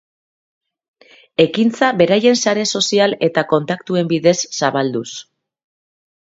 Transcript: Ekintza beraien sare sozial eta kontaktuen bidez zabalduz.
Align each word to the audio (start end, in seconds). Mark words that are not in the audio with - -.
Ekintza 1.43 1.89
beraien 1.99 2.41
sare 2.45 2.65
sozial 2.81 3.15
eta 3.29 3.45
kontaktuen 3.55 4.13
bidez 4.17 4.37
zabalduz. 4.63 5.09